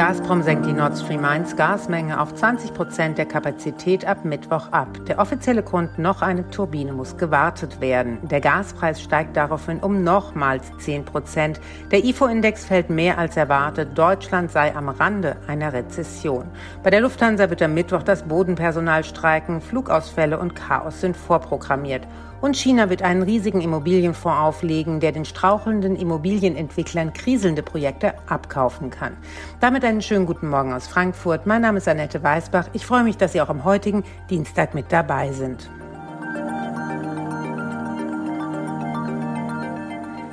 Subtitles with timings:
[0.00, 4.88] Gazprom senkt die Nord Stream 1 Gasmenge auf 20 Prozent der Kapazität ab Mittwoch ab.
[5.06, 8.16] Der offizielle Grund, noch eine Turbine muss gewartet werden.
[8.22, 11.60] Der Gaspreis steigt daraufhin um nochmals 10 Prozent.
[11.90, 13.90] Der IFO-Index fällt mehr als erwartet.
[13.98, 16.46] Deutschland sei am Rande einer Rezession.
[16.82, 19.60] Bei der Lufthansa wird am Mittwoch das Bodenpersonal streiken.
[19.60, 22.06] Flugausfälle und Chaos sind vorprogrammiert.
[22.40, 29.16] Und China wird einen riesigen Immobilienfonds auflegen, der den strauchelnden Immobilienentwicklern kriselnde Projekte abkaufen kann.
[29.60, 31.46] Damit einen schönen guten Morgen aus Frankfurt.
[31.46, 32.68] Mein Name ist Annette Weißbach.
[32.72, 35.68] Ich freue mich, dass Sie auch am heutigen Dienstag mit dabei sind.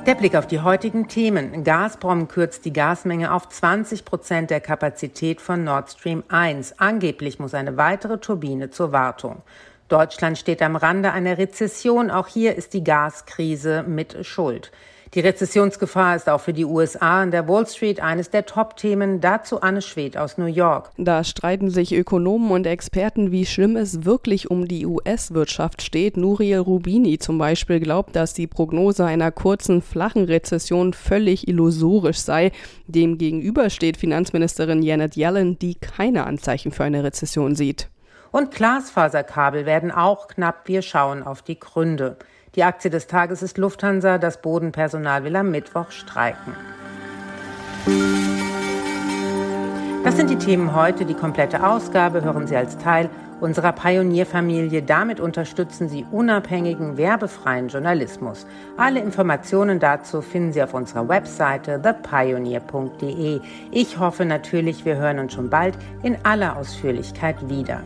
[0.06, 1.64] Der Blick auf die heutigen Themen.
[1.64, 6.78] Gazprom kürzt die Gasmenge auf 20 Prozent der Kapazität von Nord Stream 1.
[6.78, 9.42] Angeblich muss eine weitere Turbine zur Wartung.
[9.88, 12.10] Deutschland steht am Rande einer Rezession.
[12.10, 14.70] Auch hier ist die Gaskrise mit Schuld.
[15.14, 19.22] Die Rezessionsgefahr ist auch für die USA an der Wall Street eines der Top-Themen.
[19.22, 20.90] Dazu Anne Schwed aus New York.
[20.98, 26.18] Da streiten sich Ökonomen und Experten, wie schlimm es wirklich um die US-Wirtschaft steht.
[26.18, 32.52] Nuriel Rubini zum Beispiel glaubt, dass die Prognose einer kurzen, flachen Rezession völlig illusorisch sei.
[32.86, 37.88] Demgegenüber steht Finanzministerin Janet Yellen, die keine Anzeichen für eine Rezession sieht.
[38.30, 40.68] Und Glasfaserkabel werden auch knapp.
[40.68, 42.16] Wir schauen auf die Gründe.
[42.54, 44.18] Die Aktie des Tages ist Lufthansa.
[44.18, 46.54] Das Bodenpersonal will am Mittwoch streiken.
[50.04, 51.04] Das sind die Themen heute.
[51.04, 54.82] Die komplette Ausgabe hören Sie als Teil unserer Pionierfamilie.
[54.82, 58.46] Damit unterstützen Sie unabhängigen, werbefreien Journalismus.
[58.76, 63.40] Alle Informationen dazu finden Sie auf unserer Webseite thepioneer.de.
[63.70, 67.82] Ich hoffe natürlich, wir hören uns schon bald in aller Ausführlichkeit wieder.